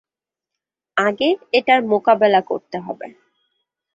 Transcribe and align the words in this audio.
আগে 0.97 1.29
এটার 1.53 1.79
মোকাবেলা 1.83 2.41
করতে 2.41 2.77
হবে। 2.79 3.07